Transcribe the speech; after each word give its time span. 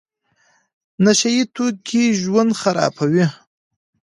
نشه 1.03 1.29
يي 1.35 1.41
توکي 1.55 2.03
ژوند 2.21 2.51
خرابوي. 2.61 3.25